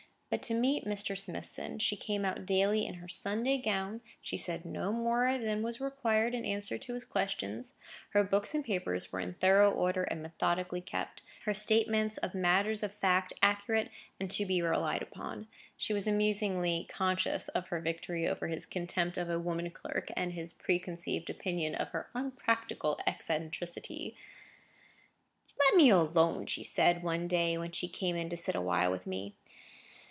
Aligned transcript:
But 0.31 0.41
to 0.43 0.53
meet 0.53 0.85
Mr. 0.85 1.17
Smithson 1.17 1.79
she 1.79 1.97
came 1.97 2.23
out 2.23 2.45
daily 2.45 2.85
in 2.85 2.93
her 2.95 3.09
Sunday 3.09 3.57
gown; 3.57 3.99
she 4.21 4.37
said 4.37 4.63
no 4.63 4.93
more 4.93 5.37
than 5.37 5.61
was 5.61 5.81
required 5.81 6.33
in 6.33 6.45
answer 6.45 6.77
to 6.77 6.93
his 6.93 7.03
questions; 7.03 7.73
her 8.11 8.23
books 8.23 8.55
and 8.55 8.63
papers 8.63 9.11
were 9.11 9.19
in 9.19 9.33
thorough 9.33 9.69
order, 9.69 10.03
and 10.05 10.21
methodically 10.21 10.79
kept; 10.79 11.21
her 11.43 11.53
statements 11.53 12.17
of 12.19 12.33
matters 12.33 12.81
of 12.81 12.93
fact 12.93 13.33
accurate, 13.43 13.89
and 14.21 14.31
to 14.31 14.45
be 14.45 14.61
relied 14.61 15.05
on. 15.17 15.47
She 15.75 15.91
was 15.91 16.07
amusingly 16.07 16.87
conscious 16.87 17.49
of 17.49 17.67
her 17.67 17.81
victory 17.81 18.25
over 18.25 18.47
his 18.47 18.65
contempt 18.65 19.17
of 19.17 19.29
a 19.29 19.37
woman 19.37 19.69
clerk 19.69 20.11
and 20.15 20.31
his 20.31 20.53
preconceived 20.53 21.29
opinion 21.29 21.75
of 21.75 21.89
her 21.89 22.07
unpractical 22.15 23.01
eccentricity. 23.05 24.15
"Let 25.59 25.75
me 25.75 25.89
alone," 25.89 26.47
said 26.47 26.97
she, 26.99 27.03
one 27.03 27.27
day 27.27 27.57
when 27.57 27.73
she 27.73 27.89
came 27.89 28.15
in 28.15 28.29
to 28.29 28.37
sit 28.37 28.55
awhile 28.55 28.89
with 28.91 29.05
me. 29.05 29.35